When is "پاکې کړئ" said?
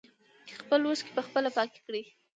1.57-2.03